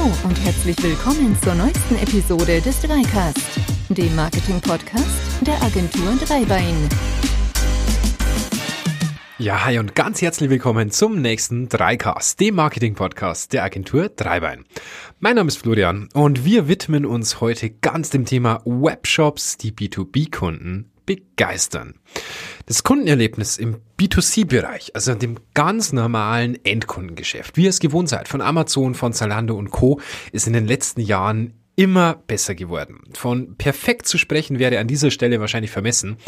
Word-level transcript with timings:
Hallo 0.00 0.14
und 0.24 0.44
herzlich 0.44 0.82
willkommen 0.82 1.36
zur 1.42 1.54
neuesten 1.54 1.96
Episode 1.96 2.62
des 2.62 2.80
Dreicast, 2.80 3.60
dem 3.90 4.14
Marketing-Podcast 4.16 5.42
der 5.42 5.62
Agentur 5.62 6.14
Dreibein. 6.26 6.88
Ja, 9.38 9.64
hi 9.64 9.78
und 9.78 9.94
ganz 9.94 10.22
herzlich 10.22 10.48
willkommen 10.48 10.90
zum 10.90 11.20
nächsten 11.20 11.68
Dreicast, 11.68 12.40
dem 12.40 12.54
Marketing-Podcast 12.54 13.52
der 13.52 13.64
Agentur 13.64 14.08
Dreibein. 14.08 14.64
Mein 15.18 15.36
Name 15.36 15.48
ist 15.48 15.58
Florian 15.58 16.08
und 16.14 16.46
wir 16.46 16.66
widmen 16.66 17.04
uns 17.04 17.42
heute 17.42 17.68
ganz 17.68 18.08
dem 18.08 18.24
Thema 18.24 18.62
Webshops, 18.64 19.58
die 19.58 19.72
B2B-Kunden 19.72 20.90
begeistern. 21.16 21.94
Das 22.66 22.84
Kundenerlebnis 22.84 23.58
im 23.58 23.78
B2C-Bereich, 23.98 24.94
also 24.94 25.14
dem 25.14 25.38
ganz 25.54 25.92
normalen 25.92 26.64
Endkundengeschäft, 26.64 27.56
wie 27.56 27.64
ihr 27.64 27.70
es 27.70 27.80
gewohnt 27.80 28.08
seid 28.08 28.28
von 28.28 28.40
Amazon, 28.40 28.94
von 28.94 29.12
Zalando 29.12 29.56
und 29.56 29.72
Co., 29.72 30.00
ist 30.30 30.46
in 30.46 30.52
den 30.52 30.66
letzten 30.66 31.00
Jahren 31.00 31.59
immer 31.80 32.22
besser 32.26 32.54
geworden. 32.54 33.00
Von 33.14 33.56
perfekt 33.56 34.06
zu 34.06 34.18
sprechen 34.18 34.58
wäre 34.58 34.78
an 34.80 34.86
dieser 34.86 35.10
Stelle 35.10 35.40
wahrscheinlich 35.40 35.70
vermessen. 35.70 36.18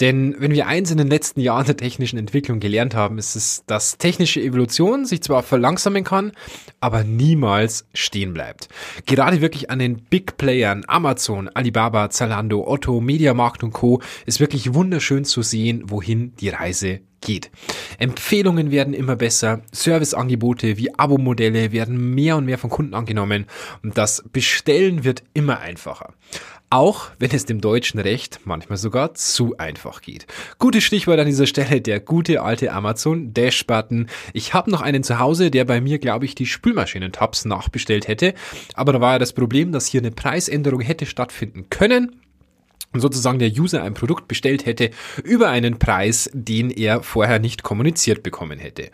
Denn 0.00 0.34
wenn 0.38 0.52
wir 0.52 0.66
eins 0.66 0.90
in 0.90 0.96
den 0.96 1.08
letzten 1.08 1.40
Jahren 1.40 1.66
der 1.66 1.76
technischen 1.76 2.18
Entwicklung 2.18 2.58
gelernt 2.58 2.94
haben, 2.94 3.18
ist 3.18 3.36
es, 3.36 3.64
dass 3.66 3.98
technische 3.98 4.40
Evolution 4.40 5.04
sich 5.04 5.20
zwar 5.20 5.42
verlangsamen 5.42 6.04
kann, 6.04 6.32
aber 6.80 7.04
niemals 7.04 7.86
stehen 7.92 8.32
bleibt. 8.32 8.70
Gerade 9.04 9.42
wirklich 9.42 9.68
an 9.68 9.78
den 9.78 9.96
Big 10.04 10.38
Playern 10.38 10.84
Amazon, 10.88 11.50
Alibaba, 11.50 12.08
Zalando, 12.08 12.66
Otto, 12.66 13.02
Mediamarkt 13.02 13.62
und 13.62 13.74
Co. 13.74 14.00
ist 14.24 14.40
wirklich 14.40 14.72
wunderschön 14.72 15.26
zu 15.26 15.42
sehen, 15.42 15.82
wohin 15.84 16.34
die 16.36 16.48
Reise 16.48 17.00
geht. 17.24 17.50
Empfehlungen 17.98 18.70
werden 18.70 18.94
immer 18.94 19.16
besser, 19.16 19.62
Serviceangebote 19.72 20.76
wie 20.78 20.94
Abo-Modelle 20.94 21.72
werden 21.72 22.14
mehr 22.14 22.36
und 22.36 22.44
mehr 22.44 22.58
von 22.58 22.70
Kunden 22.70 22.94
angenommen 22.94 23.46
und 23.82 23.98
das 23.98 24.22
Bestellen 24.32 25.02
wird 25.02 25.24
immer 25.34 25.58
einfacher. 25.58 26.14
Auch 26.70 27.10
wenn 27.18 27.30
es 27.30 27.44
dem 27.44 27.60
deutschen 27.60 28.00
Recht 28.00 28.40
manchmal 28.44 28.78
sogar 28.78 29.14
zu 29.14 29.56
einfach 29.58 30.00
geht. 30.00 30.26
Gutes 30.58 30.82
Stichwort 30.82 31.20
an 31.20 31.26
dieser 31.26 31.46
Stelle, 31.46 31.80
der 31.80 32.00
gute 32.00 32.42
alte 32.42 32.72
Amazon 32.72 33.32
Dash-Button. 33.32 34.08
Ich 34.32 34.54
habe 34.54 34.70
noch 34.70 34.80
einen 34.80 35.04
zu 35.04 35.20
Hause, 35.20 35.52
der 35.52 35.66
bei 35.66 35.80
mir, 35.80 35.98
glaube 35.98 36.24
ich, 36.24 36.34
die 36.34 36.46
Spülmaschinen-Tabs 36.46 37.44
nachbestellt 37.44 38.08
hätte. 38.08 38.34
Aber 38.74 38.92
da 38.92 39.00
war 39.00 39.12
ja 39.12 39.18
das 39.20 39.32
Problem, 39.32 39.70
dass 39.70 39.86
hier 39.86 40.00
eine 40.00 40.10
Preisänderung 40.10 40.80
hätte 40.80 41.06
stattfinden 41.06 41.68
können 41.70 42.23
sozusagen 43.00 43.38
der 43.38 43.50
User 43.50 43.82
ein 43.82 43.94
Produkt 43.94 44.28
bestellt 44.28 44.66
hätte 44.66 44.90
über 45.22 45.50
einen 45.50 45.78
Preis, 45.78 46.30
den 46.32 46.70
er 46.70 47.02
vorher 47.02 47.38
nicht 47.38 47.62
kommuniziert 47.62 48.22
bekommen 48.22 48.58
hätte. 48.58 48.90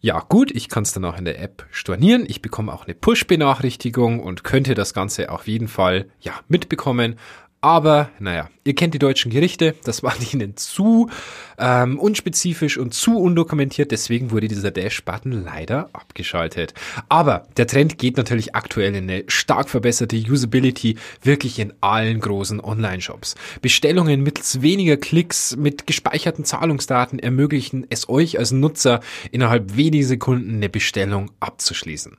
Ja 0.00 0.20
gut, 0.20 0.50
ich 0.50 0.68
kann 0.68 0.82
es 0.84 0.92
dann 0.92 1.04
auch 1.04 1.18
in 1.18 1.24
der 1.24 1.40
App 1.40 1.66
stornieren. 1.70 2.24
Ich 2.26 2.42
bekomme 2.42 2.72
auch 2.72 2.84
eine 2.84 2.94
Push-Benachrichtigung 2.94 4.20
und 4.20 4.44
könnte 4.44 4.74
das 4.74 4.94
Ganze 4.94 5.30
auf 5.30 5.46
jeden 5.46 5.68
Fall 5.68 6.06
ja 6.20 6.32
mitbekommen. 6.48 7.16
Aber 7.62 8.08
naja, 8.18 8.48
ihr 8.64 8.74
kennt 8.74 8.94
die 8.94 8.98
deutschen 8.98 9.30
Gerichte, 9.30 9.74
das 9.84 10.02
war 10.02 10.14
ihnen 10.32 10.56
zu 10.56 11.10
ähm, 11.58 11.98
unspezifisch 11.98 12.78
und 12.78 12.94
zu 12.94 13.18
undokumentiert, 13.18 13.90
deswegen 13.90 14.30
wurde 14.30 14.48
dieser 14.48 14.70
Dash-Button 14.70 15.44
leider 15.44 15.90
abgeschaltet. 15.92 16.72
Aber 17.10 17.46
der 17.58 17.66
Trend 17.66 17.98
geht 17.98 18.16
natürlich 18.16 18.54
aktuell 18.54 18.94
in 18.94 19.10
eine 19.10 19.24
stark 19.26 19.68
verbesserte 19.68 20.16
Usability, 20.16 20.96
wirklich 21.22 21.58
in 21.58 21.74
allen 21.82 22.20
großen 22.20 22.60
Online-Shops. 22.60 23.34
Bestellungen 23.60 24.22
mittels 24.22 24.62
weniger 24.62 24.96
Klicks 24.96 25.54
mit 25.56 25.86
gespeicherten 25.86 26.46
Zahlungsdaten 26.46 27.18
ermöglichen 27.18 27.86
es 27.90 28.08
euch 28.08 28.38
als 28.38 28.52
Nutzer 28.52 29.00
innerhalb 29.32 29.76
weniger 29.76 30.06
Sekunden 30.06 30.54
eine 30.54 30.70
Bestellung 30.70 31.30
abzuschließen. 31.40 32.16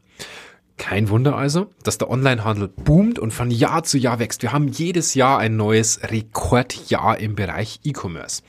Kein 0.81 1.09
Wunder 1.09 1.37
also, 1.37 1.69
dass 1.83 1.99
der 1.99 2.09
Onlinehandel 2.09 2.67
boomt 2.67 3.19
und 3.19 3.29
von 3.29 3.51
Jahr 3.51 3.83
zu 3.83 3.99
Jahr 3.99 4.17
wächst. 4.17 4.41
Wir 4.41 4.51
haben 4.51 4.67
jedes 4.67 5.13
Jahr 5.13 5.37
ein 5.37 5.55
neues 5.55 6.01
Rekordjahr 6.01 7.19
im 7.19 7.35
Bereich 7.35 7.81
E-Commerce. 7.83 8.41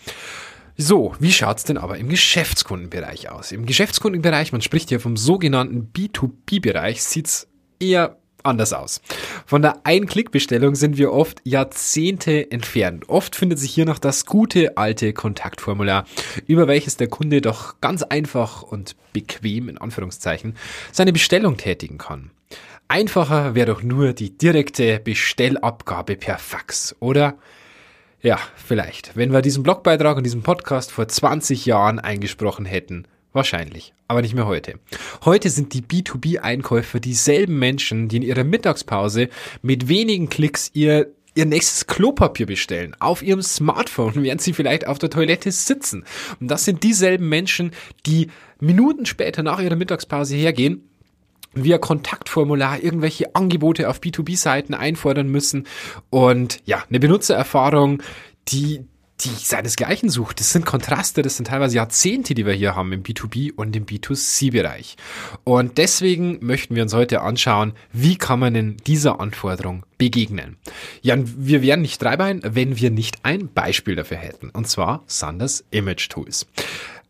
So, 0.79 1.15
wie 1.21 1.31
schaut's 1.31 1.65
denn 1.65 1.77
aber 1.77 1.99
im 1.99 2.09
Geschäftskundenbereich 2.09 3.31
aus? 3.31 3.53
Im 3.53 3.67
Geschäftskundenbereich, 3.67 4.51
man 4.51 4.63
spricht 4.63 4.89
hier 4.89 4.99
vom 4.99 5.19
sogenannten 5.19 5.93
B2B-Bereich, 5.95 7.03
sieht's 7.03 7.49
eher 7.79 8.17
anders 8.43 8.73
aus. 8.73 9.01
Von 9.47 9.63
der 9.63 9.85
Ein-Klick-Bestellung 9.85 10.75
sind 10.75 10.99
wir 10.99 11.13
oft 11.13 11.41
Jahrzehnte 11.45 12.51
entfernt. 12.51 13.09
Oft 13.09 13.37
findet 13.37 13.59
sich 13.59 13.73
hier 13.73 13.87
noch 13.87 13.99
das 13.99 14.27
gute 14.27 14.77
alte 14.77 15.13
Kontaktformular, 15.13 16.05
über 16.47 16.69
welches 16.69 16.97
der 16.97 17.09
Kunde 17.09 17.41
doch 17.41 17.81
ganz 17.81 18.03
einfach 18.03 18.63
und 18.63 18.97
bequem 19.13 19.69
in 19.69 19.79
Anführungszeichen 19.79 20.57
seine 20.91 21.13
Bestellung 21.13 21.57
tätigen 21.57 21.99
kann. 21.99 22.31
Einfacher 22.89 23.55
wäre 23.55 23.73
doch 23.73 23.83
nur 23.83 24.13
die 24.13 24.37
direkte 24.37 25.01
Bestellabgabe 25.01 26.17
per 26.17 26.39
Fax, 26.39 26.95
oder? 27.01 27.37
Ja, 28.21 28.39
vielleicht. 28.55 29.17
Wenn 29.17 29.33
wir 29.33 29.43
diesen 29.43 29.63
Blogbeitrag 29.63 30.17
und 30.17 30.25
diesen 30.25 30.43
Podcast 30.43 30.93
vor 30.93 31.09
20 31.09 31.67
Jahren 31.67 31.99
eingesprochen 31.99 32.67
hätten, 32.67 33.09
Wahrscheinlich, 33.33 33.95
aber 34.09 34.21
nicht 34.21 34.35
mehr 34.35 34.47
heute. 34.47 34.75
Heute 35.25 35.49
sind 35.49 35.73
die 35.73 35.83
B2B-Einkäufer 35.83 37.01
dieselben 37.01 37.59
Menschen, 37.59 38.09
die 38.09 38.17
in 38.17 38.23
ihrer 38.23 38.45
Mittagspause 38.45 39.29
mit 39.63 39.89
wenigen 39.89 40.29
Klicks 40.29 40.71
ihr 40.75 41.15
ihr 41.35 41.47
nächstes 41.47 41.87
Klopapier 41.87 42.45
bestellen 42.45 42.95
auf 43.01 43.23
ihrem 43.23 43.43
Smartphone, 43.43 44.23
während 44.23 44.43
sie 44.43 44.53
vielleicht 44.53 44.87
auf 44.87 44.99
der 44.99 45.09
Toilette 45.11 45.51
sitzen. 45.51 46.05
Und 46.41 46.49
das 46.49 46.67
sind 46.67 46.83
dieselben 46.83 47.29
Menschen, 47.29 47.73
die 48.05 48.29
Minuten 48.61 49.07
später 49.07 49.43
nach 49.43 49.59
ihrer 49.59 49.77
Mittagspause 49.77 50.37
hergehen 50.37 50.89
via 51.55 51.79
Kontaktformular 51.79 52.83
irgendwelche 52.83 53.35
Angebote 53.35 53.89
auf 53.89 54.01
B2B-Seiten 54.01 54.75
einfordern 54.75 55.29
müssen 55.29 55.67
und 56.11 56.61
ja, 56.65 56.85
eine 56.89 57.01
Benutzererfahrung, 57.01 58.03
die 58.49 58.85
die 59.25 59.31
seinesgleichen 59.31 60.09
sucht. 60.09 60.41
Das 60.41 60.53
sind 60.53 60.67
Kontraste, 60.67 61.23
das 61.23 61.37
sind 61.37 61.47
teilweise 61.49 61.77
Jahrzehnte, 61.77 62.35
die 62.35 62.47
wir 62.47 62.53
hier 62.53 62.77
haben 62.77 62.93
im 62.93 63.03
B2B 63.03 63.53
und 63.55 63.75
im 63.77 63.87
B2C-Bereich. 63.87 64.97
Und 65.45 65.79
deswegen 65.79 66.39
möchten 66.45 66.75
wir 66.75 66.83
uns 66.83 66.95
heute 66.95 67.23
anschauen, 67.23 67.73
wie 67.93 68.17
kann 68.17 68.41
man 68.41 68.55
in 68.55 68.77
dieser 68.79 69.21
Anforderung 69.21 69.85
begegnen. 69.99 70.57
Ja, 71.01 71.17
wir 71.19 71.63
wären 71.63 71.83
nicht 71.83 72.03
Dreibein, 72.03 72.41
wenn 72.45 72.77
wir 72.77 72.91
nicht 72.91 73.25
ein 73.25 73.49
Beispiel 73.53 73.95
dafür 73.95 74.17
hätten. 74.17 74.51
Und 74.51 74.69
zwar 74.69 75.03
Sanders 75.07 75.65
Image 75.71 76.09
Tools. 76.09 76.47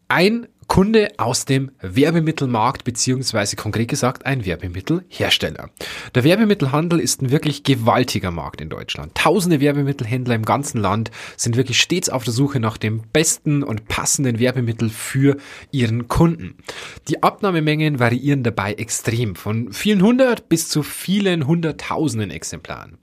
Ein 0.08 0.46
Kunde 0.72 1.10
aus 1.18 1.44
dem 1.44 1.70
Werbemittelmarkt 1.82 2.84
beziehungsweise 2.84 3.56
konkret 3.56 3.88
gesagt 3.88 4.24
ein 4.24 4.46
Werbemittelhersteller. 4.46 5.68
Der 6.14 6.24
Werbemittelhandel 6.24 6.98
ist 6.98 7.20
ein 7.20 7.30
wirklich 7.30 7.62
gewaltiger 7.62 8.30
Markt 8.30 8.62
in 8.62 8.70
Deutschland. 8.70 9.14
Tausende 9.14 9.60
Werbemittelhändler 9.60 10.34
im 10.34 10.46
ganzen 10.46 10.80
Land 10.80 11.10
sind 11.36 11.58
wirklich 11.58 11.78
stets 11.78 12.08
auf 12.08 12.24
der 12.24 12.32
Suche 12.32 12.58
nach 12.58 12.78
dem 12.78 13.02
besten 13.12 13.62
und 13.62 13.86
passenden 13.86 14.38
Werbemittel 14.38 14.88
für 14.88 15.36
ihren 15.72 16.08
Kunden. 16.08 16.54
Die 17.06 17.22
Abnahmemengen 17.22 17.98
variieren 17.98 18.42
dabei 18.42 18.72
extrem 18.72 19.36
von 19.36 19.74
vielen 19.74 20.00
hundert 20.00 20.48
bis 20.48 20.70
zu 20.70 20.82
vielen 20.82 21.46
hunderttausenden 21.46 22.30
Exemplaren. 22.30 22.96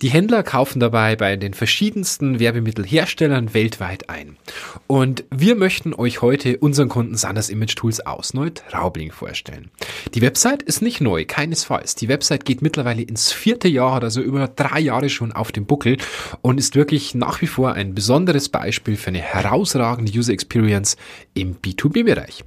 Die 0.00 0.08
Händler 0.08 0.42
kaufen 0.42 0.80
dabei 0.80 1.16
bei 1.16 1.36
den 1.36 1.52
verschiedensten 1.52 2.40
Werbemittelherstellern 2.40 3.52
weltweit 3.52 4.08
ein. 4.08 4.38
Und 4.86 5.24
wir 5.30 5.54
möchten 5.54 5.92
euch 5.92 6.22
heute 6.22 6.56
unseren 6.56 6.88
Kunden 6.88 7.09
Kunden 7.10 7.18
Sanders 7.18 7.48
Image 7.48 7.74
Tools 7.74 8.06
aus 8.06 8.34
Neutraubling 8.34 9.10
vorstellen. 9.10 9.72
Die 10.14 10.22
Website 10.22 10.62
ist 10.62 10.80
nicht 10.80 11.00
neu, 11.00 11.24
keinesfalls. 11.24 11.96
Die 11.96 12.06
Website 12.06 12.44
geht 12.44 12.62
mittlerweile 12.62 13.02
ins 13.02 13.32
vierte 13.32 13.66
Jahr, 13.66 14.00
also 14.00 14.20
über 14.20 14.46
drei 14.46 14.78
Jahre 14.78 15.08
schon 15.08 15.32
auf 15.32 15.50
dem 15.50 15.66
Buckel 15.66 15.96
und 16.40 16.58
ist 16.58 16.76
wirklich 16.76 17.16
nach 17.16 17.40
wie 17.40 17.48
vor 17.48 17.72
ein 17.72 17.96
besonderes 17.96 18.48
Beispiel 18.48 18.96
für 18.96 19.08
eine 19.08 19.18
herausragende 19.18 20.16
User 20.16 20.32
Experience 20.32 20.96
im 21.34 21.56
B2B-Bereich. 21.56 22.44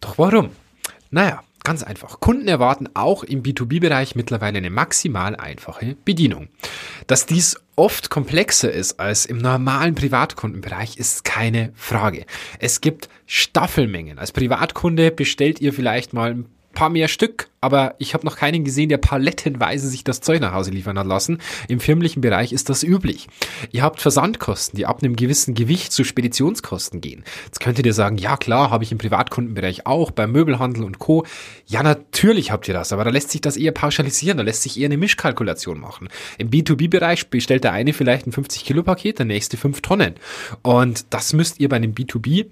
Doch 0.00 0.18
warum? 0.18 0.50
Naja, 1.12 1.44
Ganz 1.68 1.82
einfach. 1.82 2.18
Kunden 2.20 2.48
erwarten 2.48 2.88
auch 2.94 3.22
im 3.22 3.42
B2B-Bereich 3.42 4.14
mittlerweile 4.14 4.56
eine 4.56 4.70
maximal 4.70 5.36
einfache 5.36 5.98
Bedienung. 6.02 6.48
Dass 7.06 7.26
dies 7.26 7.60
oft 7.76 8.08
komplexer 8.08 8.72
ist 8.72 8.98
als 8.98 9.26
im 9.26 9.36
normalen 9.36 9.94
Privatkundenbereich, 9.94 10.96
ist 10.96 11.26
keine 11.26 11.74
Frage. 11.74 12.24
Es 12.58 12.80
gibt 12.80 13.10
Staffelmengen. 13.26 14.18
Als 14.18 14.32
Privatkunde 14.32 15.10
bestellt 15.10 15.60
ihr 15.60 15.74
vielleicht 15.74 16.14
mal 16.14 16.30
ein 16.30 16.46
paar 16.78 16.90
mehr 16.90 17.08
Stück, 17.08 17.48
aber 17.60 17.96
ich 17.98 18.14
habe 18.14 18.24
noch 18.24 18.36
keinen 18.36 18.62
gesehen, 18.62 18.88
der 18.88 18.98
palettenweise 18.98 19.88
sich 19.88 20.04
das 20.04 20.20
Zeug 20.20 20.40
nach 20.40 20.52
Hause 20.52 20.70
liefern 20.70 20.96
hat 20.96 21.08
lassen. 21.08 21.38
Im 21.66 21.80
firmlichen 21.80 22.20
Bereich 22.20 22.52
ist 22.52 22.68
das 22.68 22.84
üblich. 22.84 23.26
Ihr 23.72 23.82
habt 23.82 24.00
Versandkosten, 24.00 24.76
die 24.76 24.86
ab 24.86 25.02
einem 25.02 25.16
gewissen 25.16 25.54
Gewicht 25.54 25.90
zu 25.90 26.04
Speditionskosten 26.04 27.00
gehen. 27.00 27.24
Jetzt 27.46 27.58
könntet 27.58 27.84
ihr 27.84 27.94
sagen, 27.94 28.16
ja 28.16 28.36
klar, 28.36 28.70
habe 28.70 28.84
ich 28.84 28.92
im 28.92 28.98
Privatkundenbereich 28.98 29.86
auch, 29.86 30.12
beim 30.12 30.30
Möbelhandel 30.30 30.84
und 30.84 31.00
Co. 31.00 31.26
Ja, 31.66 31.82
natürlich 31.82 32.52
habt 32.52 32.68
ihr 32.68 32.74
das, 32.74 32.92
aber 32.92 33.02
da 33.02 33.10
lässt 33.10 33.32
sich 33.32 33.40
das 33.40 33.56
eher 33.56 33.72
pauschalisieren, 33.72 34.36
da 34.36 34.44
lässt 34.44 34.62
sich 34.62 34.78
eher 34.78 34.86
eine 34.86 34.98
Mischkalkulation 34.98 35.80
machen. 35.80 36.08
Im 36.38 36.50
B2B-Bereich 36.50 37.28
bestellt 37.28 37.64
der 37.64 37.72
eine 37.72 37.92
vielleicht 37.92 38.28
ein 38.28 38.32
50 38.32 38.64
Kilo 38.64 38.84
Paket, 38.84 39.18
der 39.18 39.26
nächste 39.26 39.56
5 39.56 39.82
Tonnen. 39.82 40.14
Und 40.62 41.12
das 41.12 41.32
müsst 41.32 41.58
ihr 41.58 41.68
bei 41.68 41.76
einem 41.76 41.94
B2B 41.94 42.46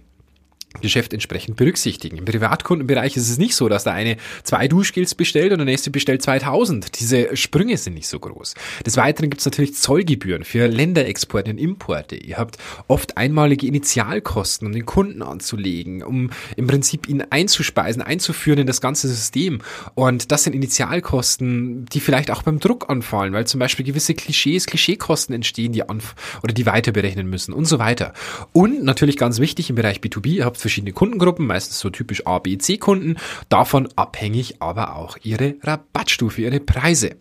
Geschäft 0.81 1.13
entsprechend 1.13 1.57
berücksichtigen. 1.57 2.19
Im 2.19 2.25
Privatkundenbereich 2.25 3.17
ist 3.17 3.29
es 3.29 3.39
nicht 3.39 3.57
so, 3.57 3.69
dass 3.69 3.85
der 3.85 3.95
eine 3.95 4.17
zwei 4.43 4.69
Duschgels 4.69 5.15
bestellt 5.15 5.53
und 5.53 5.59
der 5.59 5.67
nächste 5.67 5.91
bestellt 5.91 6.23
2000. 6.23 6.99
Diese 6.99 7.37
Sprünge 7.37 7.77
sind 7.77 7.95
nicht 7.95 8.09
so 8.09 8.19
groß. 8.19 8.55
Des 8.85 8.97
Weiteren 8.97 9.31
gibt 9.31 9.41
es 9.41 9.47
natürlich 9.47 9.75
Zollgebühren 9.75 10.45
für 10.45 10.67
Länderexporte 10.69 11.51
und 11.51 11.59
Importe. 11.59 12.17
Ihr 12.17 12.39
habt 12.39 12.59
oft 12.89 13.17
einmalige 13.17 13.67
Initialkosten, 13.67 14.67
um 14.67 14.73
den 14.73 14.87
Kunden 14.87 15.23
anzulegen, 15.23 16.03
um 16.03 16.31
im 16.57 16.67
Prinzip 16.67 17.09
ihn 17.09 17.23
einzuspeisen, 17.29 18.03
einzuführen 18.03 18.61
in 18.61 18.67
das 18.67 18.81
ganze 18.81 19.09
System. 19.09 19.61
Und 19.95 20.31
das 20.31 20.45
sind 20.45 20.55
Initialkosten, 20.55 21.87
die 21.87 22.01
vielleicht 22.01 22.31
auch 22.31 22.43
beim 22.43 22.61
Druck 22.61 22.89
anfallen, 22.89 23.33
weil 23.33 23.47
zum 23.47 23.61
Beispiel 23.61 23.85
gewisse 23.85 24.15
Klischees, 24.15 24.67
Klischeekosten 24.67 25.35
entstehen, 25.35 25.73
die 25.73 25.89
an 25.89 25.97
oder 26.43 26.53
die 26.53 26.67
weiter 26.67 26.93
berechnen 26.93 27.29
müssen 27.29 27.53
und 27.53 27.65
so 27.65 27.79
weiter. 27.79 28.13
Und 28.53 28.85
natürlich 28.85 29.17
ganz 29.17 29.39
wichtig 29.39 29.71
im 29.71 29.77
Bereich 29.77 29.99
B2B, 29.99 30.27
ihr 30.29 30.45
habt 30.45 30.59
verschiedene 30.67 30.93
Kundengruppen, 30.93 31.47
meistens 31.47 31.79
so 31.79 31.91
typisch 31.91 32.27
A, 32.27 32.41
B, 32.41 32.59
C 32.59 32.77
Kunden, 32.77 33.17
davon 33.49 33.89
abhängig 33.95 34.61
aber 34.61 34.97
auch 34.97 35.17
ihre 35.23 35.55
Rabattstufe, 35.63 36.43
ihre 36.43 36.59
Preise. 36.59 37.17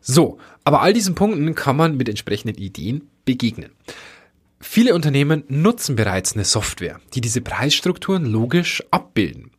So, 0.00 0.38
aber 0.64 0.82
all 0.82 0.92
diesen 0.92 1.14
Punkten 1.14 1.54
kann 1.54 1.76
man 1.76 1.96
mit 1.96 2.08
entsprechenden 2.08 2.60
Ideen 2.60 3.08
begegnen. 3.24 3.70
Viele 4.60 4.94
Unternehmen 4.94 5.44
nutzen 5.48 5.96
bereits 5.96 6.34
eine 6.34 6.44
Software, 6.44 7.00
die 7.14 7.20
diese 7.20 7.40
Preisstrukturen 7.40 8.26
logisch 8.26 8.82
abbilden. 8.90 9.52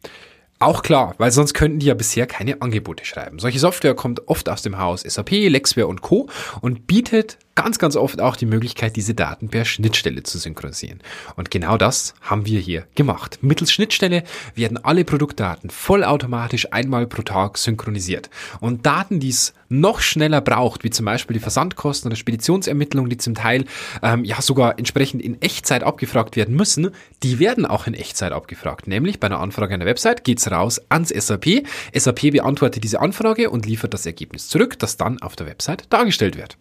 Auch 0.59 0.83
klar, 0.83 1.15
weil 1.17 1.31
sonst 1.31 1.55
könnten 1.55 1.79
die 1.79 1.87
ja 1.87 1.95
bisher 1.95 2.27
keine 2.27 2.61
Angebote 2.61 3.03
schreiben. 3.03 3.39
Solche 3.39 3.57
Software 3.57 3.95
kommt 3.95 4.27
oft 4.27 4.47
aus 4.47 4.61
dem 4.61 4.77
Haus 4.77 5.01
SAP, 5.01 5.31
Lexware 5.31 5.87
und 5.87 6.01
Co. 6.01 6.29
und 6.61 6.85
bietet 6.85 7.39
ganz, 7.55 7.79
ganz 7.79 7.95
oft 7.95 8.21
auch 8.21 8.35
die 8.35 8.45
Möglichkeit, 8.45 8.95
diese 8.95 9.13
Daten 9.13 9.49
per 9.49 9.65
Schnittstelle 9.65 10.23
zu 10.23 10.37
synchronisieren. 10.37 11.01
Und 11.35 11.51
genau 11.51 11.77
das 11.77 12.13
haben 12.21 12.45
wir 12.45 12.59
hier 12.59 12.85
gemacht. 12.95 13.39
Mittels 13.41 13.71
Schnittstelle 13.71 14.23
werden 14.55 14.83
alle 14.83 15.03
Produktdaten 15.03 15.69
vollautomatisch 15.69 16.71
einmal 16.71 17.07
pro 17.07 17.21
Tag 17.21 17.57
synchronisiert. 17.57 18.29
Und 18.59 18.85
Daten, 18.85 19.19
die 19.19 19.29
es 19.29 19.53
noch 19.69 20.01
schneller 20.01 20.41
braucht, 20.41 20.83
wie 20.83 20.89
zum 20.89 21.05
Beispiel 21.05 21.35
die 21.35 21.39
Versandkosten 21.39 22.09
oder 22.09 22.17
Speditionsermittlungen, 22.17 23.09
die 23.09 23.17
zum 23.17 23.35
Teil 23.35 23.65
ähm, 24.03 24.25
ja 24.25 24.41
sogar 24.41 24.77
entsprechend 24.77 25.21
in 25.21 25.41
Echtzeit 25.41 25.83
abgefragt 25.83 26.35
werden 26.35 26.55
müssen, 26.55 26.91
die 27.23 27.39
werden 27.39 27.65
auch 27.65 27.87
in 27.87 27.93
Echtzeit 27.93 28.33
abgefragt. 28.33 28.87
Nämlich 28.87 29.19
bei 29.19 29.27
einer 29.27 29.39
Anfrage 29.39 29.73
an 29.73 29.79
der 29.79 29.87
Website 29.87 30.23
geht's 30.23 30.51
raus 30.51 30.81
ans 30.89 31.09
SAP. 31.09 31.63
SAP 31.95 32.31
beantwortet 32.31 32.83
diese 32.83 32.99
Anfrage 32.99 33.49
und 33.49 33.65
liefert 33.65 33.93
das 33.93 34.05
Ergebnis 34.05 34.49
zurück, 34.49 34.77
das 34.77 34.97
dann 34.97 35.21
auf 35.21 35.35
der 35.35 35.47
Website 35.47 35.85
dargestellt 35.89 36.37
wird. 36.37 36.57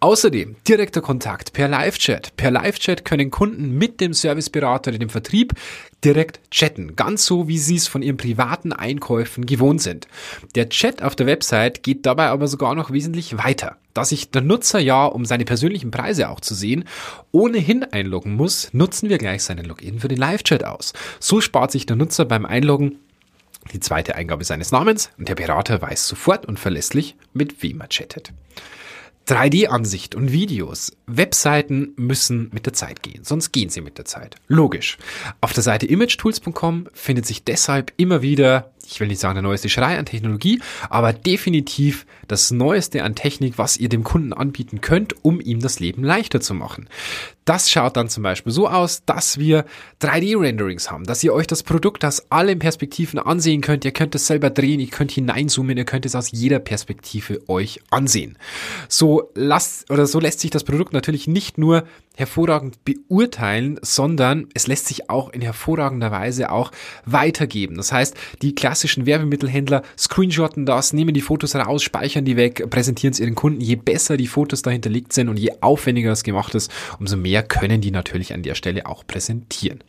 Außerdem 0.00 0.56
direkter 0.66 1.00
Kontakt 1.00 1.52
per 1.52 1.68
Live-Chat. 1.68 2.36
Per 2.36 2.50
Live-Chat 2.50 3.04
können 3.04 3.30
Kunden 3.30 3.76
mit 3.76 4.00
dem 4.00 4.14
Serviceberater 4.14 4.90
oder 4.90 4.98
dem 4.98 5.10
Vertrieb 5.10 5.52
direkt 6.04 6.40
chatten, 6.50 6.96
ganz 6.96 7.24
so 7.24 7.48
wie 7.48 7.58
sie 7.58 7.76
es 7.76 7.86
von 7.86 8.02
ihren 8.02 8.16
privaten 8.16 8.72
Einkäufen 8.72 9.46
gewohnt 9.46 9.82
sind. 9.82 10.06
Der 10.54 10.68
Chat 10.68 11.02
auf 11.02 11.16
der 11.16 11.26
Website 11.26 11.82
geht 11.82 12.06
dabei 12.06 12.26
aber 12.26 12.48
sogar 12.48 12.74
noch 12.74 12.90
wesentlich 12.90 13.38
weiter. 13.38 13.76
Da 13.94 14.04
sich 14.04 14.30
der 14.30 14.42
Nutzer 14.42 14.80
ja, 14.80 15.06
um 15.06 15.24
seine 15.24 15.44
persönlichen 15.44 15.90
Preise 15.90 16.28
auch 16.28 16.40
zu 16.40 16.54
sehen, 16.54 16.84
ohnehin 17.30 17.84
einloggen 17.84 18.34
muss, 18.34 18.72
nutzen 18.72 19.08
wir 19.08 19.18
gleich 19.18 19.44
seinen 19.44 19.64
Login 19.64 20.00
für 20.00 20.08
den 20.08 20.18
Live-Chat 20.18 20.64
aus. 20.64 20.92
So 21.20 21.40
spart 21.40 21.70
sich 21.70 21.86
der 21.86 21.96
Nutzer 21.96 22.24
beim 22.24 22.44
Einloggen 22.44 22.98
die 23.72 23.80
zweite 23.80 24.14
Eingabe 24.14 24.44
seines 24.44 24.72
Namens 24.72 25.10
und 25.16 25.28
der 25.28 25.34
Berater 25.34 25.80
weiß 25.80 26.06
sofort 26.06 26.44
und 26.46 26.58
verlässlich, 26.58 27.16
mit 27.32 27.62
wem 27.62 27.80
er 27.80 27.88
chattet. 27.88 28.32
3D-Ansicht 29.28 30.14
und 30.14 30.32
Videos. 30.32 30.92
Webseiten 31.06 31.92
müssen 31.96 32.50
mit 32.52 32.66
der 32.66 32.72
Zeit 32.72 33.02
gehen, 33.02 33.24
sonst 33.24 33.52
gehen 33.52 33.70
sie 33.70 33.80
mit 33.80 33.98
der 33.98 34.04
Zeit. 34.04 34.36
Logisch. 34.48 34.98
Auf 35.40 35.52
der 35.52 35.62
Seite 35.62 35.86
imagetools.com 35.86 36.88
findet 36.92 37.26
sich 37.26 37.44
deshalb 37.44 37.92
immer 37.96 38.22
wieder 38.22 38.70
ich 38.90 39.00
will 39.00 39.08
nicht 39.08 39.20
sagen 39.20 39.34
der 39.34 39.42
neueste 39.42 39.68
Schrei 39.68 39.98
an 39.98 40.06
Technologie, 40.06 40.60
aber 40.90 41.12
definitiv 41.12 42.06
das 42.28 42.50
Neueste 42.50 43.02
an 43.02 43.14
Technik, 43.14 43.58
was 43.58 43.76
ihr 43.76 43.88
dem 43.88 44.04
Kunden 44.04 44.32
anbieten 44.32 44.80
könnt, 44.80 45.24
um 45.24 45.40
ihm 45.40 45.60
das 45.60 45.80
Leben 45.80 46.04
leichter 46.04 46.40
zu 46.40 46.54
machen. 46.54 46.88
Das 47.44 47.70
schaut 47.70 47.96
dann 47.96 48.08
zum 48.08 48.22
Beispiel 48.22 48.52
so 48.52 48.68
aus, 48.68 49.04
dass 49.04 49.38
wir 49.38 49.66
3D-Renderings 50.00 50.90
haben, 50.90 51.04
dass 51.04 51.22
ihr 51.22 51.34
euch 51.34 51.46
das 51.46 51.62
Produkt 51.62 52.04
aus 52.04 52.30
allen 52.30 52.58
Perspektiven 52.58 53.18
ansehen 53.18 53.60
könnt. 53.60 53.84
Ihr 53.84 53.92
könnt 53.92 54.14
es 54.14 54.26
selber 54.26 54.50
drehen, 54.50 54.80
ihr 54.80 54.88
könnt 54.88 55.12
hineinzoomen, 55.12 55.76
ihr 55.76 55.84
könnt 55.84 56.06
es 56.06 56.14
aus 56.14 56.30
jeder 56.32 56.58
Perspektive 56.58 57.46
euch 57.48 57.80
ansehen. 57.90 58.38
So 58.88 59.30
lasst 59.34 59.90
oder 59.90 60.06
so 60.06 60.20
lässt 60.20 60.40
sich 60.40 60.50
das 60.50 60.64
Produkt 60.64 60.94
natürlich 60.94 61.26
nicht 61.26 61.58
nur 61.58 61.84
hervorragend 62.16 62.78
beurteilen, 62.84 63.78
sondern 63.82 64.46
es 64.54 64.68
lässt 64.68 64.86
sich 64.86 65.10
auch 65.10 65.30
in 65.30 65.40
hervorragender 65.40 66.12
Weise 66.12 66.50
auch 66.52 66.70
weitergeben. 67.04 67.76
Das 67.76 67.90
heißt, 67.90 68.16
die 68.40 68.54
klassischen 68.54 69.04
Werbemittelhändler 69.04 69.82
screenshotten 69.98 70.64
das, 70.64 70.92
nehmen 70.92 71.12
die 71.12 71.20
Fotos 71.20 71.56
raus, 71.56 71.82
speichern 71.82 72.24
die 72.24 72.36
weg, 72.36 72.70
präsentieren 72.70 73.12
es 73.12 73.20
ihren 73.20 73.34
Kunden. 73.34 73.60
Je 73.60 73.74
besser 73.74 74.16
die 74.16 74.28
Fotos 74.28 74.62
dahinterlegt 74.62 75.12
sind 75.12 75.28
und 75.28 75.38
je 75.38 75.50
aufwendiger 75.60 76.10
das 76.10 76.22
gemacht 76.22 76.54
ist, 76.54 76.70
umso 77.00 77.16
mehr 77.16 77.33
können 77.42 77.80
die 77.80 77.90
natürlich 77.90 78.34
an 78.34 78.42
der 78.42 78.54
Stelle 78.54 78.86
auch 78.86 79.06
präsentieren. 79.06 79.82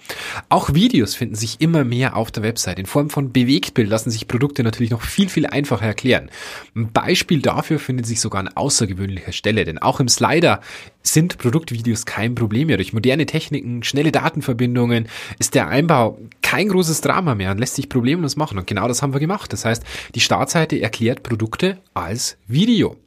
Auch 0.49 0.73
Videos 0.73 1.15
finden 1.15 1.35
sich 1.35 1.61
immer 1.61 1.83
mehr 1.83 2.15
auf 2.15 2.31
der 2.31 2.43
Website. 2.43 2.79
In 2.79 2.85
Form 2.85 3.09
von 3.09 3.31
Bewegtbild 3.31 3.89
lassen 3.89 4.11
sich 4.11 4.27
Produkte 4.27 4.63
natürlich 4.63 4.91
noch 4.91 5.01
viel, 5.01 5.29
viel 5.29 5.45
einfacher 5.45 5.85
erklären. 5.85 6.29
Ein 6.75 6.91
Beispiel 6.91 7.41
dafür 7.41 7.79
findet 7.79 8.05
sich 8.05 8.19
sogar 8.19 8.41
an 8.41 8.47
außergewöhnlicher 8.47 9.31
Stelle, 9.31 9.65
denn 9.65 9.77
auch 9.77 9.99
im 9.99 10.07
Slider 10.07 10.61
sind 11.03 11.37
Produktvideos 11.37 12.05
kein 12.05 12.35
Problem 12.35 12.67
mehr. 12.67 12.77
Durch 12.77 12.93
moderne 12.93 13.25
Techniken, 13.25 13.83
schnelle 13.83 14.11
Datenverbindungen 14.11 15.07
ist 15.39 15.55
der 15.55 15.67
Einbau 15.67 16.17
kein 16.41 16.69
großes 16.69 17.01
Drama 17.01 17.35
mehr 17.35 17.51
und 17.51 17.59
lässt 17.59 17.75
sich 17.75 17.89
problemlos 17.89 18.35
machen. 18.35 18.57
Und 18.57 18.67
genau 18.67 18.87
das 18.87 19.01
haben 19.01 19.13
wir 19.13 19.19
gemacht. 19.19 19.53
Das 19.53 19.65
heißt, 19.65 19.83
die 20.15 20.19
Startseite 20.19 20.79
erklärt 20.81 21.23
Produkte 21.23 21.77
als 21.93 22.37
Video. 22.47 22.97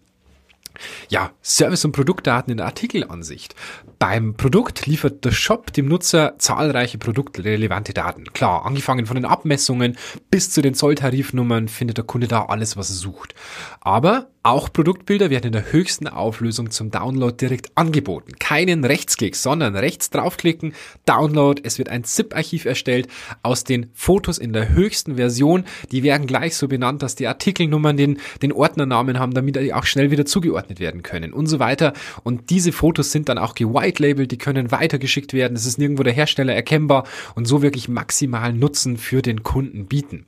Ja, 1.08 1.32
Service- 1.42 1.84
und 1.84 1.92
Produktdaten 1.92 2.50
in 2.50 2.58
der 2.58 2.66
Artikelansicht. 2.66 3.54
Beim 3.98 4.34
Produkt 4.34 4.86
liefert 4.86 5.24
der 5.24 5.32
Shop 5.32 5.72
dem 5.72 5.88
Nutzer 5.88 6.34
zahlreiche 6.38 6.98
produktrelevante 6.98 7.92
Daten. 7.92 8.32
Klar, 8.32 8.64
angefangen 8.64 9.06
von 9.06 9.16
den 9.16 9.24
Abmessungen 9.24 9.96
bis 10.30 10.50
zu 10.50 10.62
den 10.62 10.74
Zolltarifnummern 10.74 11.66
findet 11.66 11.96
der 11.96 12.04
Kunde 12.04 12.28
da 12.28 12.44
alles, 12.44 12.76
was 12.76 12.90
er 12.90 12.96
sucht. 12.96 13.34
Aber 13.80 14.28
auch 14.48 14.72
Produktbilder 14.72 15.28
werden 15.28 15.48
in 15.48 15.52
der 15.52 15.72
höchsten 15.72 16.06
Auflösung 16.06 16.70
zum 16.70 16.90
Download 16.90 17.36
direkt 17.36 17.76
angeboten. 17.76 18.32
Keinen 18.38 18.84
Rechtsklick, 18.84 19.36
sondern 19.36 19.76
rechts 19.76 20.08
draufklicken, 20.08 20.72
Download. 21.04 21.60
Es 21.64 21.76
wird 21.76 21.90
ein 21.90 22.04
ZIP-Archiv 22.04 22.64
erstellt 22.64 23.08
aus 23.42 23.64
den 23.64 23.90
Fotos 23.92 24.38
in 24.38 24.54
der 24.54 24.70
höchsten 24.70 25.16
Version. 25.16 25.64
Die 25.90 26.02
werden 26.02 26.26
gleich 26.26 26.56
so 26.56 26.66
benannt, 26.66 27.02
dass 27.02 27.14
die 27.14 27.26
Artikelnummern 27.26 27.96
den, 27.96 28.20
den 28.40 28.52
Ordnernamen 28.52 29.18
haben, 29.18 29.34
damit 29.34 29.56
die 29.56 29.74
auch 29.74 29.84
schnell 29.84 30.10
wieder 30.10 30.24
zugeordnet 30.24 30.80
werden 30.80 31.02
können 31.02 31.34
und 31.34 31.46
so 31.46 31.58
weiter. 31.58 31.92
Und 32.22 32.48
diese 32.48 32.72
Fotos 32.72 33.12
sind 33.12 33.28
dann 33.28 33.36
auch 33.36 33.54
gewhite-labelt, 33.88 34.30
die 34.30 34.38
können 34.38 34.70
weitergeschickt 34.70 35.32
werden. 35.32 35.56
Es 35.56 35.66
ist 35.66 35.78
nirgendwo 35.78 36.02
der 36.02 36.12
Hersteller 36.12 36.54
erkennbar 36.54 37.04
und 37.34 37.46
so 37.46 37.62
wirklich 37.62 37.88
maximalen 37.88 38.58
Nutzen 38.58 38.96
für 38.96 39.22
den 39.22 39.42
Kunden 39.42 39.86
bieten. 39.86 40.26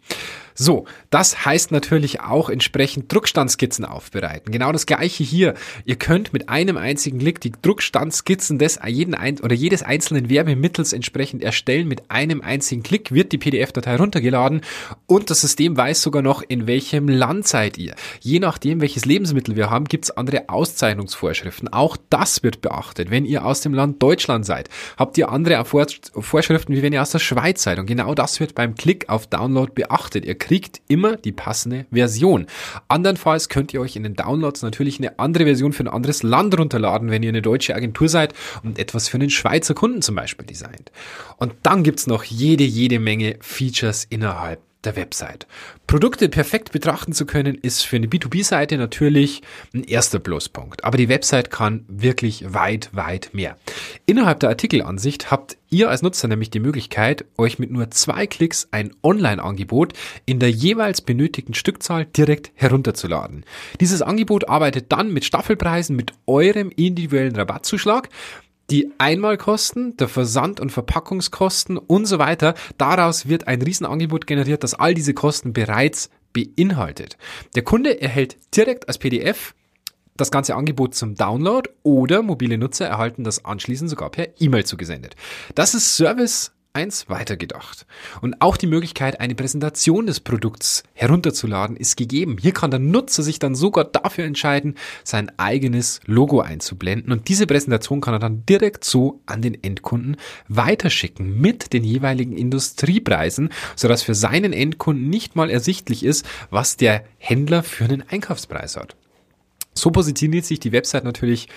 So, 0.62 0.84
das 1.08 1.46
heißt 1.46 1.72
natürlich 1.72 2.20
auch 2.20 2.50
entsprechend 2.50 3.10
Druckstandskizzen 3.10 3.86
aufbereiten. 3.86 4.52
Genau 4.52 4.72
das 4.72 4.84
gleiche 4.84 5.24
hier. 5.24 5.54
Ihr 5.86 5.96
könnt 5.96 6.34
mit 6.34 6.50
einem 6.50 6.76
einzigen 6.76 7.18
Klick 7.18 7.40
die 7.40 7.52
Druckstandskizzen 7.62 8.58
des 8.58 8.78
jeden 8.86 9.14
ein 9.14 9.40
oder 9.40 9.54
jedes 9.54 9.82
einzelnen 9.82 10.28
Werbemittels 10.28 10.92
entsprechend 10.92 11.42
erstellen. 11.42 11.88
Mit 11.88 12.10
einem 12.10 12.42
einzigen 12.42 12.82
Klick 12.82 13.10
wird 13.10 13.32
die 13.32 13.38
PDF-Datei 13.38 13.96
runtergeladen 13.96 14.60
und 15.06 15.30
das 15.30 15.40
System 15.40 15.78
weiß 15.78 16.02
sogar 16.02 16.20
noch, 16.20 16.42
in 16.46 16.66
welchem 16.66 17.08
Land 17.08 17.48
seid 17.48 17.78
ihr. 17.78 17.94
Je 18.20 18.38
nachdem, 18.38 18.82
welches 18.82 19.06
Lebensmittel 19.06 19.56
wir 19.56 19.70
haben, 19.70 19.86
gibt 19.86 20.04
es 20.04 20.10
andere 20.10 20.50
Auszeichnungsvorschriften. 20.50 21.72
Auch 21.72 21.96
das 22.10 22.42
wird 22.42 22.60
beachtet. 22.60 23.10
Wenn 23.10 23.24
ihr 23.24 23.46
aus 23.46 23.62
dem 23.62 23.72
Land 23.72 24.02
Deutschland 24.02 24.44
seid, 24.44 24.68
habt 24.98 25.16
ihr 25.16 25.30
andere 25.30 25.64
Vorschriften, 25.64 26.74
wie 26.74 26.82
wenn 26.82 26.92
ihr 26.92 27.00
aus 27.00 27.12
der 27.12 27.18
Schweiz 27.18 27.62
seid. 27.62 27.78
Und 27.78 27.86
genau 27.86 28.14
das 28.14 28.40
wird 28.40 28.54
beim 28.54 28.74
Klick 28.74 29.08
auf 29.08 29.26
Download 29.26 29.72
beachtet. 29.72 30.26
Ihr 30.26 30.34
kriegt 30.50 30.82
immer 30.88 31.16
die 31.16 31.30
passende 31.30 31.86
Version. 31.92 32.48
Andernfalls 32.88 33.48
könnt 33.48 33.72
ihr 33.72 33.80
euch 33.80 33.94
in 33.94 34.02
den 34.02 34.16
Downloads 34.16 34.62
natürlich 34.62 34.98
eine 34.98 35.16
andere 35.20 35.44
Version 35.44 35.72
für 35.72 35.84
ein 35.84 35.88
anderes 35.88 36.24
Land 36.24 36.58
runterladen, 36.58 37.08
wenn 37.12 37.22
ihr 37.22 37.28
eine 37.28 37.40
deutsche 37.40 37.72
Agentur 37.72 38.08
seid 38.08 38.34
und 38.64 38.80
etwas 38.80 39.06
für 39.06 39.18
einen 39.18 39.30
Schweizer 39.30 39.74
Kunden 39.74 40.02
zum 40.02 40.16
Beispiel 40.16 40.44
designt. 40.44 40.90
Und 41.36 41.52
dann 41.62 41.84
gibt's 41.84 42.08
noch 42.08 42.24
jede, 42.24 42.64
jede 42.64 42.98
Menge 42.98 43.36
Features 43.40 44.04
innerhalb 44.10 44.60
der 44.84 44.96
Website. 44.96 45.46
Produkte 45.86 46.28
perfekt 46.28 46.72
betrachten 46.72 47.12
zu 47.12 47.26
können, 47.26 47.56
ist 47.56 47.82
für 47.82 47.96
eine 47.96 48.06
B2B-Seite 48.06 48.78
natürlich 48.78 49.42
ein 49.74 49.84
erster 49.84 50.18
Pluspunkt. 50.18 50.84
Aber 50.84 50.96
die 50.96 51.08
Website 51.08 51.50
kann 51.50 51.84
wirklich 51.88 52.52
weit, 52.54 52.90
weit 52.92 53.30
mehr. 53.32 53.56
Innerhalb 54.06 54.40
der 54.40 54.50
Artikelansicht 54.50 55.30
habt 55.30 55.56
ihr 55.68 55.90
als 55.90 56.02
Nutzer 56.02 56.28
nämlich 56.28 56.50
die 56.50 56.60
Möglichkeit, 56.60 57.24
euch 57.36 57.58
mit 57.58 57.70
nur 57.70 57.90
zwei 57.90 58.26
Klicks 58.26 58.68
ein 58.70 58.94
Online-Angebot 59.02 59.92
in 60.26 60.38
der 60.38 60.50
jeweils 60.50 61.00
benötigten 61.00 61.54
Stückzahl 61.54 62.06
direkt 62.06 62.50
herunterzuladen. 62.54 63.44
Dieses 63.80 64.02
Angebot 64.02 64.48
arbeitet 64.48 64.92
dann 64.92 65.12
mit 65.12 65.24
Staffelpreisen 65.24 65.94
mit 65.96 66.12
eurem 66.26 66.70
individuellen 66.70 67.36
Rabattzuschlag 67.36 68.08
Die 68.70 68.92
Einmalkosten, 68.98 69.96
der 69.96 70.06
Versand- 70.06 70.60
und 70.60 70.70
Verpackungskosten 70.70 71.76
und 71.76 72.06
so 72.06 72.20
weiter, 72.20 72.54
daraus 72.78 73.28
wird 73.28 73.48
ein 73.48 73.60
Riesenangebot 73.62 74.28
generiert, 74.28 74.62
das 74.62 74.74
all 74.74 74.94
diese 74.94 75.12
Kosten 75.12 75.52
bereits 75.52 76.08
beinhaltet. 76.32 77.18
Der 77.56 77.64
Kunde 77.64 78.00
erhält 78.00 78.36
direkt 78.54 78.86
als 78.86 78.98
PDF 78.98 79.54
das 80.16 80.30
ganze 80.30 80.54
Angebot 80.54 80.94
zum 80.94 81.14
Download 81.14 81.68
oder 81.82 82.22
mobile 82.22 82.58
Nutzer 82.58 82.86
erhalten 82.86 83.24
das 83.24 83.44
anschließend 83.44 83.90
sogar 83.90 84.10
per 84.10 84.28
E-Mail 84.38 84.64
zugesendet. 84.64 85.16
Das 85.54 85.74
ist 85.74 85.96
Service 85.96 86.52
eins 86.72 87.08
weitergedacht. 87.08 87.86
Und 88.20 88.40
auch 88.40 88.56
die 88.56 88.66
Möglichkeit, 88.66 89.20
eine 89.20 89.34
Präsentation 89.34 90.06
des 90.06 90.20
Produkts 90.20 90.84
herunterzuladen, 90.92 91.76
ist 91.76 91.96
gegeben. 91.96 92.36
Hier 92.40 92.52
kann 92.52 92.70
der 92.70 92.80
Nutzer 92.80 93.22
sich 93.22 93.38
dann 93.38 93.54
sogar 93.54 93.84
dafür 93.84 94.24
entscheiden, 94.24 94.76
sein 95.04 95.32
eigenes 95.38 96.00
Logo 96.06 96.40
einzublenden. 96.40 97.12
Und 97.12 97.28
diese 97.28 97.46
Präsentation 97.46 98.00
kann 98.00 98.14
er 98.14 98.20
dann 98.20 98.44
direkt 98.46 98.84
so 98.84 99.20
an 99.26 99.42
den 99.42 99.62
Endkunden 99.62 100.16
weiterschicken 100.48 101.40
mit 101.40 101.72
den 101.72 101.84
jeweiligen 101.84 102.36
Industriepreisen, 102.36 103.50
sodass 103.76 104.02
für 104.02 104.14
seinen 104.14 104.52
Endkunden 104.52 105.08
nicht 105.08 105.36
mal 105.36 105.50
ersichtlich 105.50 106.04
ist, 106.04 106.26
was 106.50 106.76
der 106.76 107.04
Händler 107.18 107.62
für 107.62 107.84
einen 107.84 108.04
Einkaufspreis 108.08 108.76
hat. 108.76 108.96
So 109.74 109.90
positioniert 109.90 110.44
sich 110.44 110.60
die 110.60 110.72
Website 110.72 111.04
natürlich 111.04 111.48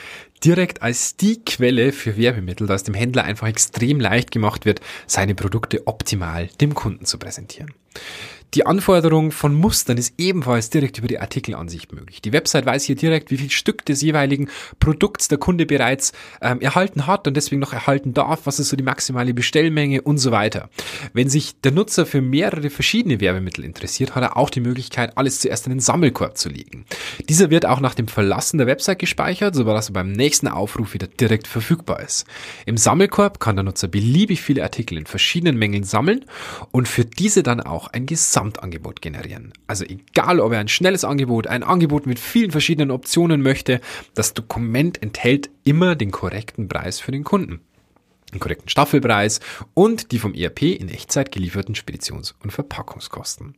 direkt 0.43 0.81
als 0.81 1.15
die 1.17 1.43
Quelle 1.43 1.91
für 1.91 2.15
Werbemittel, 2.17 2.67
dass 2.67 2.83
dem 2.83 2.93
Händler 2.93 3.23
einfach 3.23 3.47
extrem 3.47 3.99
leicht 3.99 4.31
gemacht 4.31 4.65
wird, 4.65 4.81
seine 5.07 5.35
Produkte 5.35 5.87
optimal 5.87 6.47
dem 6.61 6.73
Kunden 6.73 7.05
zu 7.05 7.17
präsentieren. 7.17 7.73
Die 8.53 8.67
Anforderung 8.67 9.31
von 9.31 9.55
Mustern 9.55 9.97
ist 9.97 10.13
ebenfalls 10.19 10.69
direkt 10.69 10.99
über 10.99 11.07
die 11.07 11.17
Artikelansicht 11.17 11.91
möglich. 11.91 12.21
Die 12.21 12.33
Website 12.33 12.67
weiß 12.67 12.83
hier 12.83 12.95
direkt, 12.95 13.31
wie 13.31 13.37
viel 13.37 13.49
Stück 13.49 13.83
des 13.83 14.01
jeweiligen 14.01 14.47
Produkts 14.79 15.27
der 15.27 15.39
Kunde 15.39 15.65
bereits 15.65 16.11
ähm, 16.39 16.61
erhalten 16.61 17.07
hat 17.07 17.27
und 17.27 17.35
deswegen 17.35 17.61
noch 17.61 17.73
erhalten 17.73 18.13
darf, 18.13 18.41
was 18.45 18.59
ist 18.59 18.69
so 18.69 18.75
die 18.75 18.83
maximale 18.83 19.33
Bestellmenge 19.33 20.03
und 20.03 20.19
so 20.19 20.31
weiter. 20.31 20.69
Wenn 21.13 21.29
sich 21.29 21.59
der 21.61 21.71
Nutzer 21.71 22.05
für 22.05 22.21
mehrere 22.21 22.69
verschiedene 22.69 23.19
Werbemittel 23.19 23.65
interessiert, 23.65 24.13
hat 24.13 24.21
er 24.21 24.37
auch 24.37 24.51
die 24.51 24.59
Möglichkeit, 24.59 25.17
alles 25.17 25.39
zuerst 25.39 25.65
in 25.65 25.71
den 25.71 25.79
Sammelkorb 25.79 26.37
zu 26.37 26.49
legen. 26.49 26.85
Dieser 27.29 27.49
wird 27.49 27.65
auch 27.65 27.79
nach 27.79 27.95
dem 27.95 28.07
Verlassen 28.07 28.59
der 28.59 28.67
Website 28.67 28.99
gespeichert, 28.99 29.55
sodass 29.55 29.89
er 29.89 29.93
beim 29.93 30.11
nächsten 30.11 30.47
Aufruf 30.47 30.93
wieder 30.93 31.07
direkt 31.07 31.47
verfügbar 31.47 32.01
ist. 32.01 32.27
Im 32.67 32.77
Sammelkorb 32.77 33.39
kann 33.39 33.55
der 33.55 33.63
Nutzer 33.63 33.87
beliebig 33.87 34.43
viele 34.43 34.61
Artikel 34.61 34.95
in 34.99 35.07
verschiedenen 35.07 35.57
Mengen 35.57 35.83
sammeln 35.83 36.23
und 36.69 36.87
für 36.87 37.03
diese 37.03 37.41
dann 37.41 37.59
auch 37.59 37.82
ein 37.87 38.05
Gesamt 38.05 38.53
Gesamtangebot 38.53 39.01
generieren. 39.01 39.53
Also 39.67 39.85
egal, 39.85 40.39
ob 40.39 40.53
er 40.53 40.59
ein 40.59 40.67
schnelles 40.67 41.03
Angebot, 41.03 41.47
ein 41.47 41.63
Angebot 41.63 42.05
mit 42.05 42.19
vielen 42.19 42.51
verschiedenen 42.51 42.91
Optionen 42.91 43.41
möchte, 43.41 43.81
das 44.13 44.33
Dokument 44.33 45.01
enthält 45.01 45.49
immer 45.63 45.95
den 45.95 46.11
korrekten 46.11 46.67
Preis 46.67 46.99
für 46.99 47.11
den 47.11 47.23
Kunden 47.23 47.61
den 48.33 48.39
korrekten 48.39 48.67
Staffelpreis 48.67 49.39
und 49.75 50.11
die 50.11 50.17
vom 50.17 50.33
ERP 50.33 50.63
in 50.63 50.89
Echtzeit 50.89 51.31
gelieferten 51.31 51.75
Speditions- 51.75 52.33
und 52.41 52.51
Verpackungskosten. 52.51 53.55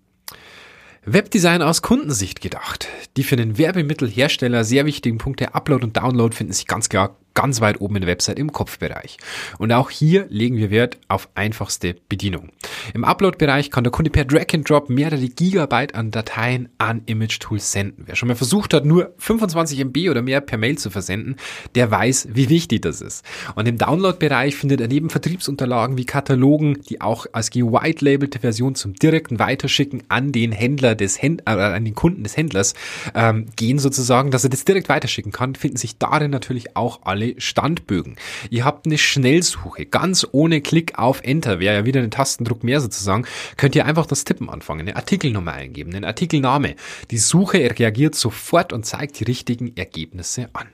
Webdesign 1.05 1.61
aus 1.61 1.81
Kundensicht 1.81 2.41
gedacht. 2.41 2.87
Die 3.15 3.23
für 3.23 3.35
den 3.35 3.57
Werbemittelhersteller 3.57 4.63
sehr 4.63 4.85
wichtigen 4.85 5.17
Punkte 5.17 5.53
Upload 5.53 5.85
und 5.85 5.95
Download 5.95 6.35
finden 6.35 6.51
sich 6.51 6.67
ganz 6.67 6.89
klar 6.89 7.15
ganz 7.35 7.61
weit 7.61 7.79
oben 7.81 7.97
in 7.97 8.01
der 8.01 8.09
Website 8.09 8.39
im 8.39 8.51
Kopfbereich. 8.51 9.17
Und 9.59 9.71
auch 9.71 9.91
hier 9.91 10.25
legen 10.29 10.57
wir 10.57 10.71
Wert 10.71 10.97
auf 11.07 11.29
einfachste 11.35 11.95
Bedienung. 12.09 12.49
Im 12.93 13.03
Upload-Bereich 13.03 13.69
kann 13.69 13.83
der 13.83 13.91
Kunde 13.91 14.09
per 14.09 14.25
Drag 14.25 14.47
and 14.53 14.67
Drop 14.67 14.89
mehrere 14.89 15.27
Gigabyte 15.27 15.93
an 15.95 16.11
Dateien 16.11 16.69
an 16.77 17.03
Image 17.05 17.39
Tools 17.39 17.71
senden. 17.71 18.03
Wer 18.07 18.15
schon 18.15 18.27
mal 18.27 18.35
versucht 18.35 18.73
hat, 18.73 18.85
nur 18.85 19.13
25 19.17 19.79
MB 19.79 20.09
oder 20.09 20.21
mehr 20.21 20.41
per 20.41 20.57
Mail 20.57 20.77
zu 20.77 20.89
versenden, 20.89 21.35
der 21.75 21.91
weiß, 21.91 22.29
wie 22.31 22.49
wichtig 22.49 22.81
das 22.81 23.01
ist. 23.01 23.23
Und 23.55 23.67
im 23.67 23.77
Download-Bereich 23.77 24.55
findet 24.55 24.81
er 24.81 24.87
neben 24.87 25.09
Vertriebsunterlagen 25.09 25.97
wie 25.97 26.05
Katalogen, 26.05 26.81
die 26.89 27.01
auch 27.01 27.25
als 27.33 27.49
gewhite-labelte 27.49 28.39
Version 28.39 28.75
zum 28.75 28.93
direkten 28.93 29.39
Weiterschicken 29.39 30.03
an 30.07 30.31
den 30.31 30.51
Händler 30.51 30.95
des 30.95 31.21
Händ 31.21 31.43
äh, 31.45 31.51
an 31.51 31.83
den 31.83 31.95
Kunden 31.95 32.23
des 32.23 32.37
Händlers 32.37 32.73
ähm, 33.13 33.47
gehen 33.55 33.79
sozusagen, 33.79 34.31
dass 34.31 34.43
er 34.43 34.49
das 34.49 34.65
direkt 34.65 34.89
weiterschicken 34.89 35.31
kann, 35.31 35.55
finden 35.55 35.77
sich 35.77 35.97
darin 35.97 36.31
natürlich 36.31 36.75
auch 36.75 37.01
alle 37.03 37.24
alle 37.25 37.41
Standbögen. 37.41 38.15
Ihr 38.49 38.65
habt 38.65 38.85
eine 38.85 38.97
Schnellsuche, 38.97 39.85
ganz 39.85 40.27
ohne 40.31 40.61
Klick 40.61 40.97
auf 40.97 41.21
Enter, 41.23 41.59
wäre 41.59 41.75
ja 41.75 41.85
wieder 41.85 42.01
ein 42.01 42.11
Tastendruck 42.11 42.63
mehr 42.63 42.81
sozusagen, 42.81 43.25
könnt 43.57 43.75
ihr 43.75 43.85
einfach 43.85 44.05
das 44.05 44.23
Tippen 44.23 44.49
anfangen, 44.49 44.81
eine 44.81 44.95
Artikelnummer 44.95 45.53
eingeben, 45.53 45.93
einen 45.93 46.05
Artikelname. 46.05 46.75
Die 47.11 47.17
Suche 47.17 47.57
reagiert 47.77 48.15
sofort 48.15 48.73
und 48.73 48.85
zeigt 48.85 49.19
die 49.19 49.23
richtigen 49.23 49.75
Ergebnisse 49.75 50.49
an. 50.53 50.67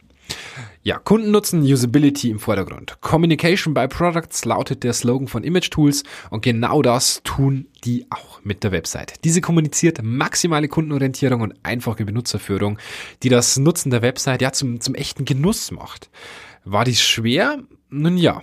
Ja, 0.84 0.98
Kundennutzen, 0.98 1.62
Usability 1.62 2.30
im 2.30 2.40
Vordergrund. 2.40 3.00
Communication 3.02 3.74
by 3.74 3.88
Products 3.88 4.46
lautet 4.46 4.84
der 4.84 4.94
Slogan 4.94 5.28
von 5.28 5.44
Image 5.44 5.70
Tools 5.70 6.04
und 6.30 6.42
genau 6.42 6.82
das 6.82 7.22
tun 7.24 7.68
die 7.84 8.08
auch 8.10 8.40
mit 8.44 8.64
der 8.64 8.72
Website. 8.72 9.24
Diese 9.24 9.42
kommuniziert 9.42 10.02
maximale 10.04 10.68
Kundenorientierung 10.68 11.42
und 11.42 11.54
einfache 11.64 12.06
Benutzerführung, 12.06 12.78
die 13.24 13.30
das 13.30 13.58
Nutzen 13.58 13.92
der 13.92 14.02
Website 14.02 14.42
ja 14.42 14.52
zum, 14.52 14.82
zum 14.82 14.96
echten 14.96 15.26
Genuss 15.26 15.72
macht. 15.72 16.10
War 16.64 16.86
dies 16.86 17.02
schwer? 17.02 17.60
Nun 17.90 18.18
ja, 18.18 18.42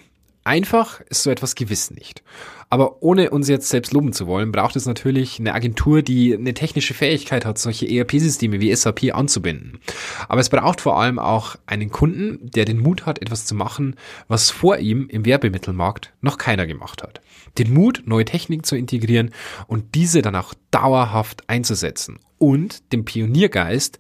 Einfach 0.49 1.03
ist 1.11 1.25
so 1.25 1.31
etwas 1.31 1.57
gewiss 1.57 1.91
nicht. 1.91 2.23
Aber 2.71 3.03
ohne 3.03 3.29
uns 3.29 3.51
jetzt 3.51 3.69
selbst 3.69 3.93
loben 3.93 4.15
zu 4.15 4.27
wollen, 4.27 4.51
braucht 4.51 4.77
es 4.77 4.87
natürlich 4.87 5.39
eine 5.39 5.53
Agentur, 5.53 6.01
die 6.01 6.35
eine 6.35 6.55
technische 6.55 6.95
Fähigkeit 6.95 7.45
hat, 7.45 7.59
solche 7.59 7.87
ERP-Systeme 7.87 8.59
wie 8.59 8.75
SAP 8.75 9.15
anzubinden. 9.15 9.79
Aber 10.27 10.41
es 10.41 10.49
braucht 10.49 10.81
vor 10.81 10.99
allem 10.99 11.19
auch 11.19 11.57
einen 11.67 11.91
Kunden, 11.91 12.39
der 12.51 12.65
den 12.65 12.79
Mut 12.79 13.05
hat, 13.05 13.21
etwas 13.21 13.45
zu 13.45 13.55
machen, 13.55 13.97
was 14.27 14.51
vor 14.51 14.79
ihm 14.79 15.07
im 15.11 15.27
Werbemittelmarkt 15.27 16.15
noch 16.23 16.39
keiner 16.39 16.67
gemacht 16.67 17.03
hat. 17.03 17.21
Den 17.59 17.75
Mut, 17.75 18.05
neue 18.07 18.25
Techniken 18.25 18.65
zu 18.65 18.75
integrieren 18.75 19.33
und 19.67 19.95
diese 19.95 20.23
dann 20.23 20.35
auch 20.35 20.55
dauerhaft 20.71 21.45
einzusetzen. 21.47 22.21
Und 22.39 22.93
den 22.93 23.05
Pioniergeist, 23.05 23.99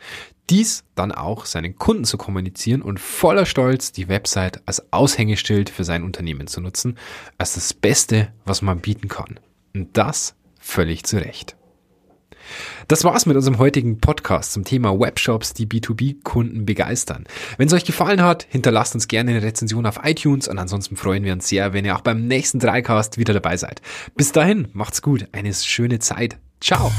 dies 0.50 0.84
dann 0.94 1.12
auch 1.12 1.44
seinen 1.44 1.76
Kunden 1.76 2.04
zu 2.04 2.16
kommunizieren 2.16 2.82
und 2.82 3.00
voller 3.00 3.46
Stolz 3.46 3.92
die 3.92 4.08
Website 4.08 4.62
als 4.66 4.92
Aushängeschild 4.92 5.68
für 5.70 5.84
sein 5.84 6.02
Unternehmen 6.02 6.46
zu 6.46 6.60
nutzen, 6.60 6.96
als 7.36 7.54
das 7.54 7.74
Beste, 7.74 8.32
was 8.44 8.62
man 8.62 8.80
bieten 8.80 9.08
kann. 9.08 9.38
Und 9.74 9.96
das 9.96 10.34
völlig 10.58 11.04
zu 11.04 11.18
Recht. 11.18 11.56
Das 12.86 13.04
war's 13.04 13.26
mit 13.26 13.36
unserem 13.36 13.58
heutigen 13.58 14.00
Podcast 14.00 14.52
zum 14.52 14.64
Thema 14.64 14.98
Webshops, 14.98 15.52
die 15.52 15.66
B2B-Kunden 15.66 16.64
begeistern. 16.64 17.24
Wenn 17.58 17.68
es 17.68 17.74
euch 17.74 17.84
gefallen 17.84 18.22
hat, 18.22 18.46
hinterlasst 18.48 18.94
uns 18.94 19.08
gerne 19.08 19.32
eine 19.32 19.42
Rezension 19.42 19.84
auf 19.84 20.00
iTunes 20.02 20.48
und 20.48 20.58
ansonsten 20.58 20.96
freuen 20.96 21.24
wir 21.24 21.34
uns 21.34 21.48
sehr, 21.48 21.72
wenn 21.72 21.84
ihr 21.84 21.96
auch 21.96 22.00
beim 22.00 22.26
nächsten 22.26 22.58
Dreicast 22.58 23.18
wieder 23.18 23.34
dabei 23.34 23.56
seid. 23.56 23.82
Bis 24.16 24.32
dahin, 24.32 24.68
macht's 24.72 25.02
gut, 25.02 25.28
eine 25.32 25.52
schöne 25.52 25.98
Zeit. 25.98 26.38
Ciao! 26.60 26.90